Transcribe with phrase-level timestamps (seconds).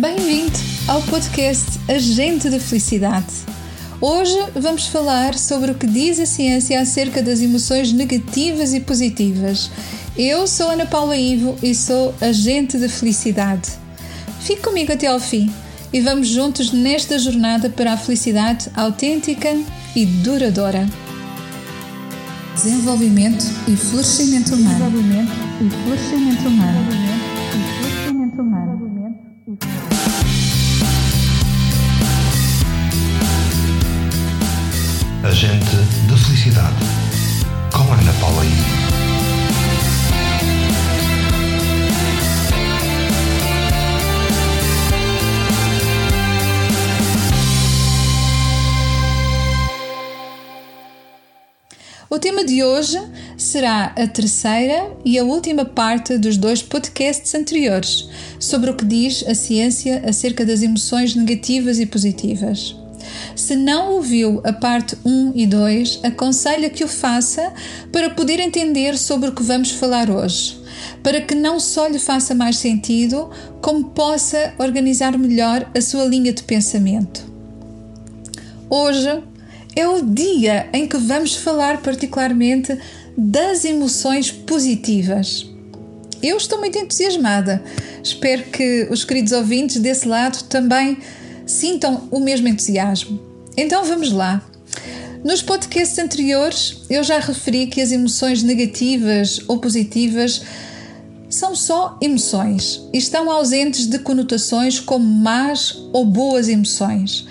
[0.00, 0.58] Bem-vindo
[0.88, 3.26] ao podcast Agente de Felicidade.
[4.00, 9.70] Hoje vamos falar sobre o que diz a ciência acerca das emoções negativas e positivas.
[10.16, 13.72] Eu sou Ana Paula Ivo e sou agente de felicidade.
[14.40, 15.52] Fique comigo até ao fim
[15.92, 19.54] e vamos juntos nesta jornada para a felicidade autêntica
[19.94, 20.88] e duradoura.
[22.54, 24.78] Desenvolvimento e florescimento humano.
[24.78, 26.86] Desenvolvimento e florescimento humano.
[26.88, 27.20] Desenvolvimento
[27.52, 28.79] e florescimento humano.
[35.30, 35.76] Agente
[36.08, 36.74] de Felicidade,
[37.72, 38.48] com Ana Paula I.
[52.10, 52.98] O tema de hoje
[53.36, 58.08] será a terceira e a última parte dos dois podcasts anteriores
[58.40, 62.79] sobre o que diz a ciência acerca das emoções negativas e positivas.
[63.34, 67.52] Se não ouviu a parte 1 e 2, aconselho que o faça
[67.92, 70.60] para poder entender sobre o que vamos falar hoje,
[71.02, 76.32] para que não só lhe faça mais sentido, como possa organizar melhor a sua linha
[76.32, 77.28] de pensamento.
[78.68, 79.22] Hoje
[79.74, 82.76] é o dia em que vamos falar particularmente
[83.16, 85.48] das emoções positivas.
[86.22, 87.62] Eu estou muito entusiasmada.
[88.02, 90.98] Espero que os queridos ouvintes desse lado também
[91.50, 93.20] sintam o mesmo entusiasmo.
[93.56, 94.42] Então vamos lá.
[95.24, 100.42] Nos podcasts anteriores eu já referi que as emoções negativas ou positivas
[101.28, 107.26] são só emoções e estão ausentes de conotações como más ou boas emoções.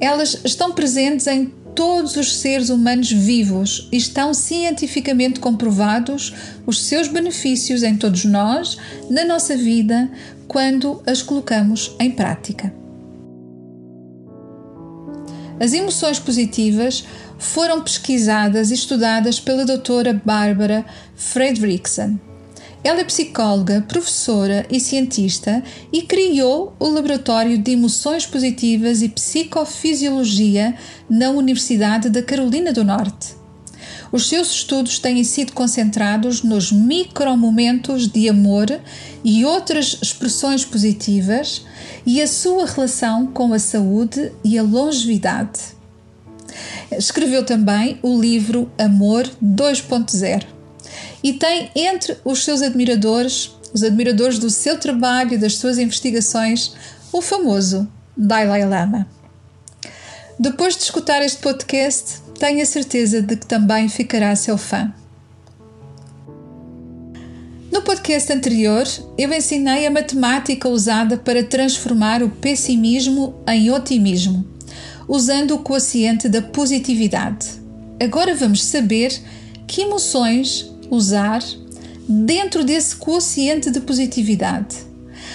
[0.00, 6.32] Elas estão presentes em todos os seres humanos vivos e estão cientificamente comprovados
[6.66, 8.76] os seus benefícios em todos nós,
[9.10, 10.10] na nossa vida,
[10.48, 12.83] quando as colocamos em prática.
[15.64, 17.06] As emoções positivas
[17.38, 20.84] foram pesquisadas e estudadas pela doutora Bárbara
[21.16, 22.18] Fredrickson.
[22.84, 30.74] Ela é psicóloga, professora e cientista e criou o Laboratório de Emoções Positivas e Psicofisiologia
[31.08, 33.43] na Universidade da Carolina do Norte.
[34.14, 38.80] Os seus estudos têm sido concentrados nos micromomentos de amor
[39.24, 41.66] e outras expressões positivas
[42.06, 45.58] e a sua relação com a saúde e a longevidade.
[46.92, 50.46] Escreveu também o livro Amor 2.0
[51.20, 56.70] e tem entre os seus admiradores, os admiradores do seu trabalho e das suas investigações,
[57.12, 59.08] o famoso Dalai Lama.
[60.38, 64.92] Depois de escutar este podcast, tenho a certeza de que também ficará seu fã.
[67.72, 68.86] No podcast anterior,
[69.18, 74.46] eu ensinei a matemática usada para transformar o pessimismo em otimismo,
[75.08, 77.48] usando o quociente da positividade.
[78.00, 79.12] Agora vamos saber
[79.66, 81.42] que emoções usar
[82.08, 84.76] dentro desse quociente de positividade.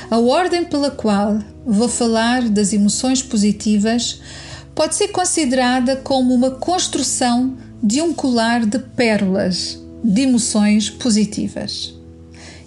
[0.09, 4.21] A ordem pela qual vou falar das emoções positivas
[4.75, 11.93] pode ser considerada como uma construção de um colar de pérolas de emoções positivas.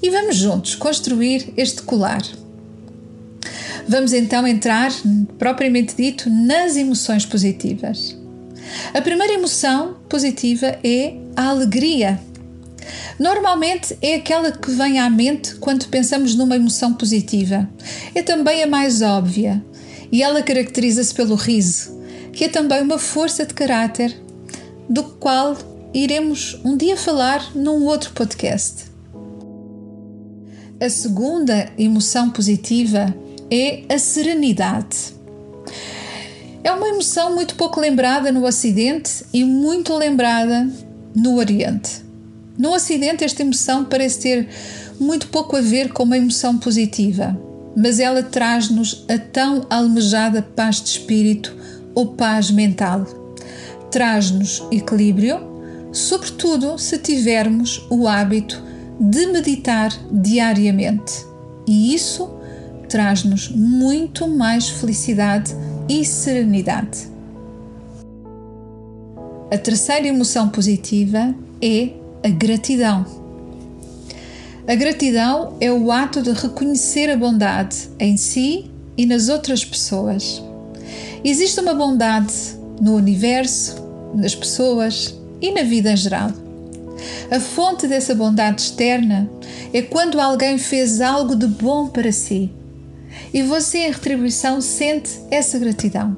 [0.02, 2.22] E vamos juntos construir este colar.
[3.88, 4.92] Vamos então entrar,
[5.38, 8.16] propriamente dito, nas emoções positivas.
[8.94, 12.20] A primeira emoção positiva é a alegria.
[13.18, 17.68] Normalmente é aquela que vem à mente quando pensamos numa emoção positiva.
[18.14, 19.62] É também a mais óbvia
[20.12, 21.98] e ela caracteriza-se pelo riso,
[22.32, 24.14] que é também uma força de caráter,
[24.88, 25.56] do qual
[25.94, 28.84] iremos um dia falar num outro podcast.
[30.78, 33.14] A segunda emoção positiva
[33.50, 35.14] é a serenidade.
[36.64, 40.68] É uma emoção muito pouco lembrada no Ocidente e muito lembrada
[41.14, 42.02] no Oriente.
[42.58, 44.48] No Ocidente, esta emoção parece ter
[45.00, 47.38] muito pouco a ver com uma emoção positiva,
[47.76, 51.54] mas ela traz-nos a tão almejada paz de espírito
[51.94, 53.04] ou paz mental.
[53.90, 55.40] Traz-nos equilíbrio,
[55.92, 58.62] sobretudo se tivermos o hábito
[58.98, 61.24] de meditar diariamente.
[61.66, 62.30] E isso
[62.88, 65.54] traz-nos muito mais felicidade
[65.88, 67.10] e serenidade.
[69.52, 71.90] A terceira emoção positiva é
[72.24, 73.21] a gratidão.
[74.66, 80.40] A gratidão é o ato de reconhecer a bondade em si e nas outras pessoas.
[81.24, 82.32] Existe uma bondade
[82.80, 83.82] no universo,
[84.14, 86.30] nas pessoas e na vida em geral.
[87.28, 89.28] A fonte dessa bondade externa
[89.72, 92.50] é quando alguém fez algo de bom para si.
[93.34, 96.16] e você, em retribuição, sente essa gratidão.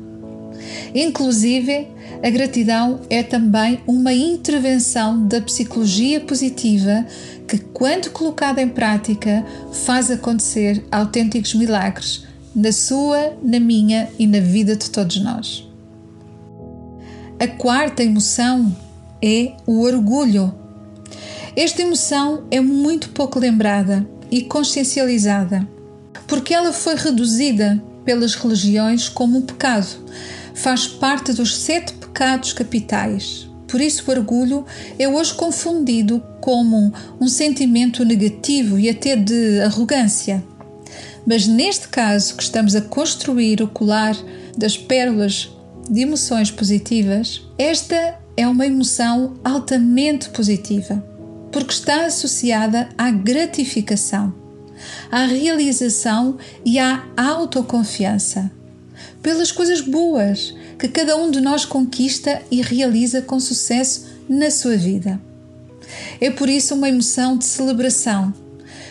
[0.94, 1.88] Inclusive,
[2.22, 7.04] a gratidão é também uma intervenção da psicologia positiva
[7.46, 12.24] que, quando colocada em prática, faz acontecer autênticos milagres
[12.54, 15.68] na sua, na minha e na vida de todos nós.
[17.38, 18.74] A quarta emoção
[19.20, 20.54] é o orgulho.
[21.56, 25.66] Esta emoção é muito pouco lembrada e consciencializada,
[26.26, 29.86] porque ela foi reduzida pelas religiões como um pecado.
[30.54, 33.48] Faz parte dos sete pecados capitais.
[33.74, 34.64] Por isso, o orgulho
[35.00, 40.44] é hoje confundido como um sentimento negativo e até de arrogância.
[41.26, 44.16] Mas neste caso, que estamos a construir o colar
[44.56, 45.50] das pérolas
[45.90, 51.04] de emoções positivas, esta é uma emoção altamente positiva,
[51.50, 54.32] porque está associada à gratificação,
[55.10, 58.52] à realização e à autoconfiança,
[59.24, 64.76] pelas coisas boas que cada um de nós conquista e realiza com sucesso na sua
[64.76, 65.18] vida.
[66.20, 68.34] É por isso uma emoção de celebração,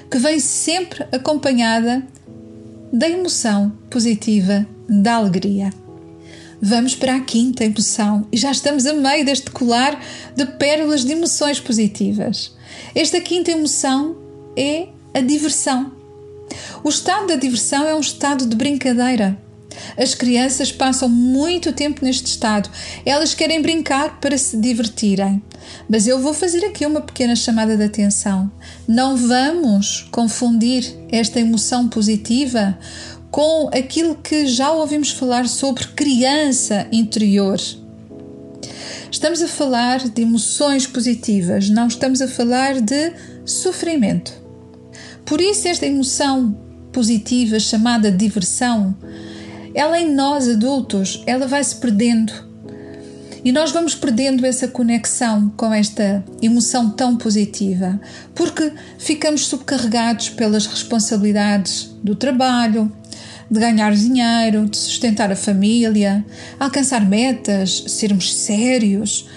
[0.10, 2.04] que vem sempre acompanhada
[2.92, 5.72] da emoção positiva da alegria.
[6.60, 10.04] Vamos para a quinta emoção e já estamos a meio deste colar
[10.36, 12.56] de pérolas de emoções positivas.
[12.96, 14.16] Esta quinta emoção
[14.58, 15.92] é a diversão.
[16.84, 19.38] O estado da diversão é um estado de brincadeira,
[19.98, 22.70] as crianças passam muito tempo neste estado.
[23.06, 25.42] Elas querem brincar para se divertirem.
[25.90, 28.52] Mas eu vou fazer aqui uma pequena chamada de atenção.
[28.88, 32.78] Não vamos confundir esta emoção positiva
[33.32, 37.60] com aquilo que já ouvimos falar sobre criança interior.
[39.12, 43.14] Estamos a falar de emoções positivas, não estamos a falar de
[43.46, 44.34] sofrimento.
[45.26, 46.58] Por isso, esta emoção
[46.92, 48.96] positiva chamada diversão
[49.74, 52.32] ela em nós adultos, ela vai se perdendo.
[53.46, 58.00] E nós vamos perdendo essa conexão com esta emoção tão positiva,
[58.34, 62.90] porque ficamos subcarregados pelas responsabilidades do trabalho,
[63.52, 66.26] de ganhar dinheiro, de sustentar a família,
[66.58, 69.28] alcançar metas, sermos sérios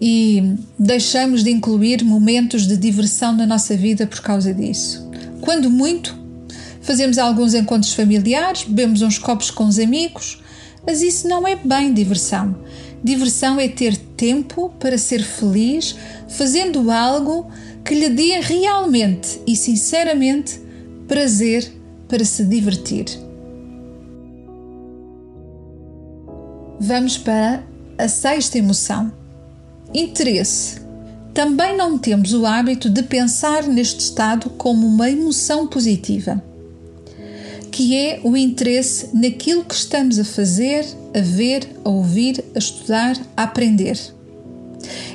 [0.00, 5.10] e deixamos de incluir momentos de diversão na nossa vida por causa disso.
[5.40, 6.21] Quando muito,
[6.82, 10.42] Fazemos alguns encontros familiares, bebemos uns copos com os amigos,
[10.84, 12.56] mas isso não é bem diversão.
[13.02, 15.96] Diversão é ter tempo para ser feliz
[16.28, 17.46] fazendo algo
[17.84, 20.60] que lhe dê realmente e sinceramente
[21.06, 21.72] prazer
[22.08, 23.06] para se divertir.
[26.80, 27.62] Vamos para
[27.96, 29.12] a sexta emoção:
[29.94, 30.82] interesse.
[31.32, 36.42] Também não temos o hábito de pensar neste estado como uma emoção positiva
[37.72, 43.16] que é o interesse naquilo que estamos a fazer, a ver, a ouvir, a estudar,
[43.34, 43.98] a aprender.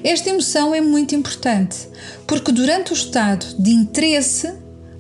[0.04, 1.88] Esta emoção é muito importante
[2.26, 4.52] porque, durante o estado de interesse,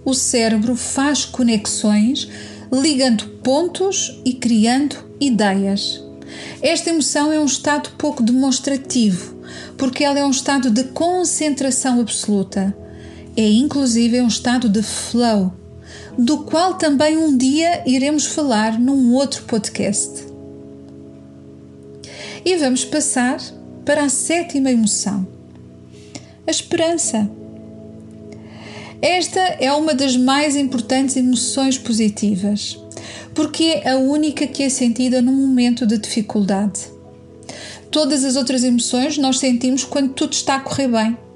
[0.05, 2.29] o cérebro faz conexões,
[2.71, 6.03] ligando pontos e criando ideias.
[6.61, 9.35] Esta emoção é um estado pouco demonstrativo,
[9.77, 12.75] porque ela é um estado de concentração absoluta.
[13.35, 15.53] É inclusive um estado de flow,
[16.17, 20.25] do qual também um dia iremos falar num outro podcast.
[22.43, 23.39] E vamos passar
[23.85, 25.27] para a sétima emoção,
[26.45, 27.29] a esperança.
[28.99, 32.79] Esta é uma das mais importantes emoções positivas,
[33.35, 36.89] porque é a única que é sentida num momento de dificuldade.
[37.91, 41.26] Todas as outras emoções nós sentimos quando tudo está a correr bem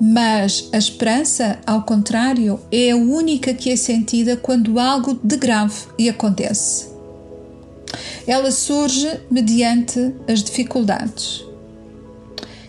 [0.00, 5.82] mas a esperança, ao contrário, é a única que é sentida quando algo de grave
[5.98, 6.88] e acontece.
[8.26, 11.44] Ela surge mediante as dificuldades.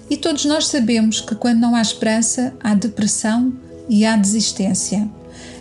[0.10, 3.54] E todos nós sabemos que quando não há esperança, há depressão
[3.88, 5.10] e há desistência.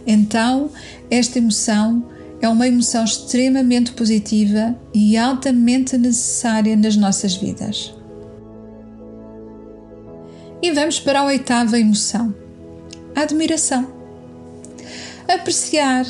[0.05, 0.71] Então,
[1.09, 2.05] esta emoção
[2.41, 7.95] é uma emoção extremamente positiva e altamente necessária nas nossas vidas.
[10.63, 12.35] E vamos para a oitava emoção:
[13.15, 13.87] a admiração.
[15.27, 16.05] Apreciar,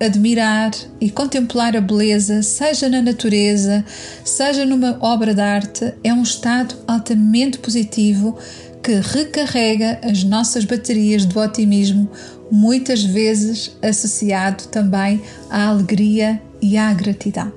[0.00, 3.84] admirar e contemplar a beleza, seja na natureza,
[4.24, 8.36] seja numa obra de arte, é um estado altamente positivo
[8.82, 12.10] que recarrega as nossas baterias do otimismo,
[12.50, 17.50] muitas vezes associado também à alegria e à gratidão.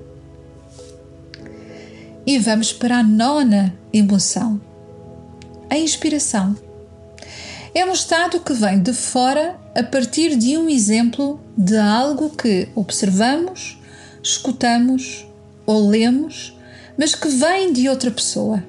[2.26, 4.62] E vamos para a nona emoção,
[5.70, 6.56] a inspiração.
[7.74, 12.68] É um estado que vem de fora a partir de um exemplo de algo que
[12.74, 13.78] observamos,
[14.24, 15.28] escutamos
[15.66, 16.58] ou lemos,
[16.98, 18.64] mas que vem de outra pessoa.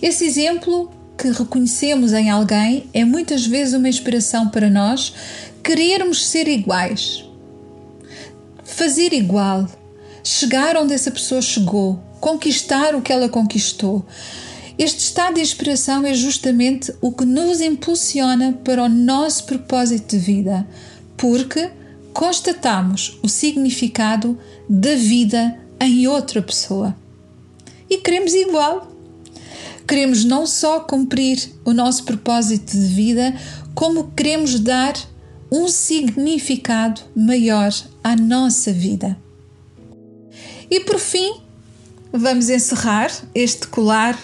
[0.00, 5.12] Esse exemplo que reconhecemos em alguém é muitas vezes uma inspiração para nós
[5.62, 7.24] querermos ser iguais,
[8.64, 9.68] fazer igual,
[10.24, 14.04] chegar onde essa pessoa chegou, conquistar o que ela conquistou.
[14.78, 20.18] Este estado de inspiração é justamente o que nos impulsiona para o nosso propósito de
[20.18, 20.66] vida,
[21.16, 21.70] porque
[22.12, 24.38] constatamos o significado
[24.68, 26.96] da vida em outra pessoa.
[27.88, 28.90] E queremos igual.
[29.86, 33.34] Queremos não só cumprir o nosso propósito de vida,
[33.74, 34.94] como queremos dar
[35.50, 37.70] um significado maior
[38.02, 39.18] à nossa vida.
[40.70, 41.34] E por fim,
[42.10, 44.18] vamos encerrar este colar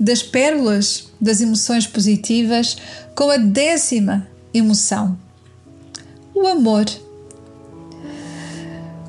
[0.00, 2.78] das pérolas das emoções positivas
[3.14, 5.18] com a décima emoção:
[6.34, 6.86] o amor.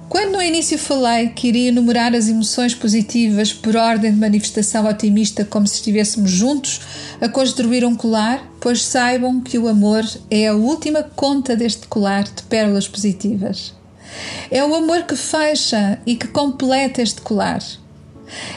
[0.10, 5.46] Quando no início falei que iria enumerar as emoções positivas por ordem de manifestação otimista,
[5.46, 6.82] como se estivéssemos juntos
[7.22, 12.26] a construir um colar, pois saibam que o amor é a última conta deste colar
[12.26, 13.74] de pérolas positivas.
[14.52, 17.64] É o amor que fecha e que completa este colar.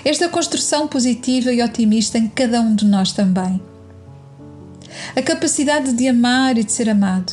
[0.04, 3.60] Esta construção positiva e otimista em cada um de nós também.
[5.16, 7.32] A capacidade de amar e de ser amado.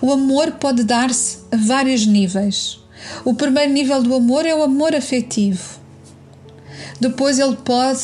[0.00, 2.80] O amor pode dar-se a vários níveis.
[3.24, 5.78] O primeiro nível do amor é o amor afetivo.
[7.00, 8.00] Depois ele pode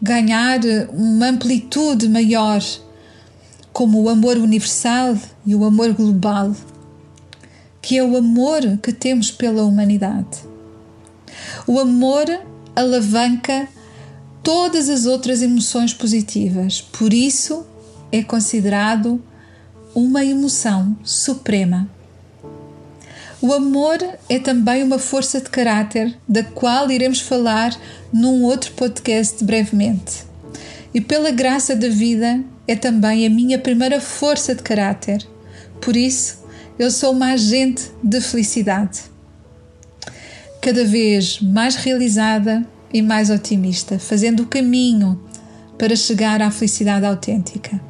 [0.00, 0.60] ganhar
[0.92, 2.62] uma amplitude maior,
[3.72, 6.54] como o amor universal e o amor global,
[7.82, 10.38] que é o amor que temos pela humanidade.
[11.66, 12.26] O amor
[12.80, 13.68] alavanca
[14.42, 17.66] todas as outras emoções positivas, por isso
[18.10, 19.22] é considerado
[19.94, 21.88] uma emoção suprema.
[23.42, 27.74] O amor é também uma força de caráter, da qual iremos falar
[28.12, 30.24] num outro podcast brevemente.
[30.92, 35.26] E pela graça da vida, é também a minha primeira força de caráter.
[35.80, 36.44] Por isso,
[36.78, 39.09] eu sou uma agente de felicidade.
[40.60, 45.20] Cada vez mais realizada e mais otimista, fazendo o caminho
[45.78, 47.80] para chegar à felicidade autêntica.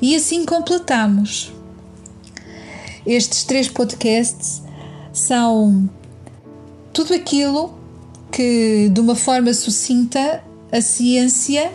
[0.00, 1.52] E assim completamos
[3.06, 4.62] estes três podcasts
[5.12, 5.90] são
[6.92, 7.74] tudo aquilo
[8.30, 11.72] que, de uma forma sucinta, a ciência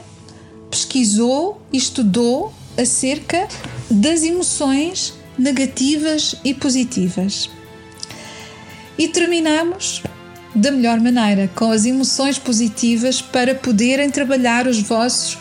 [0.72, 3.48] pesquisou e estudou acerca
[3.90, 7.50] das emoções negativas e positivas.
[8.98, 10.02] E terminamos
[10.56, 15.38] da melhor maneira, com as emoções positivas para poderem trabalhar os vossos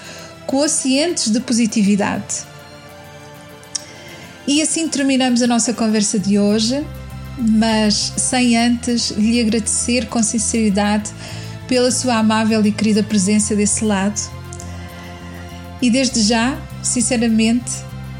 [0.47, 2.45] quocientes de positividade.
[4.47, 6.85] E assim terminamos a nossa conversa de hoje,
[7.39, 11.11] mas sem antes lhe agradecer com sinceridade
[11.67, 14.21] pela sua amável e querida presença desse lado.
[15.83, 17.73] E desde já, sinceramente,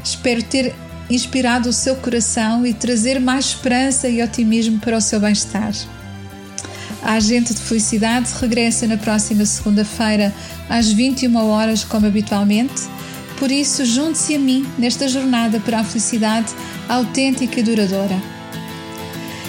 [0.03, 0.75] espero ter
[1.09, 5.73] inspirado o seu coração e trazer mais esperança e otimismo para o seu bem-estar.
[7.01, 10.33] A Agente de Felicidade regressa na próxima segunda-feira
[10.69, 12.87] às 21 horas, como habitualmente
[13.37, 16.51] por isso, junte-se a mim nesta jornada para a felicidade
[16.89, 18.19] autêntica e duradoura.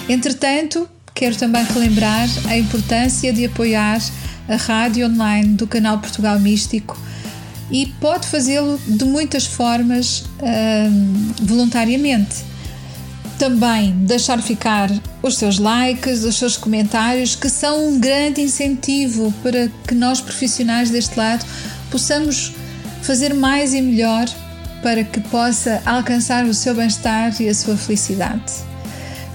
[0.07, 3.99] Entretanto, quero também relembrar a importância de apoiar
[4.47, 6.97] a rádio online do canal Portugal Místico
[7.71, 12.49] e pode fazê-lo de muitas formas hum, voluntariamente.
[13.37, 19.69] Também deixar ficar os seus likes, os seus comentários, que são um grande incentivo para
[19.87, 21.45] que nós profissionais deste lado
[21.89, 22.53] possamos
[23.01, 24.27] fazer mais e melhor
[24.81, 28.53] para que possa alcançar o seu bem-estar e a sua felicidade.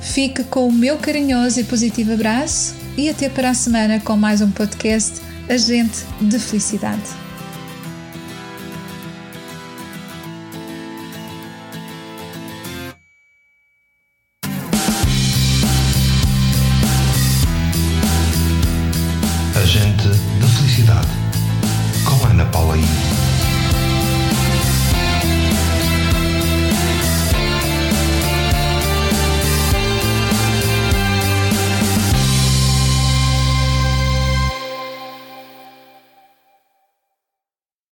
[0.01, 4.41] Fique com o meu carinhoso e positivo abraço e até para a semana com mais
[4.41, 7.24] um podcast Agente de Felicidade.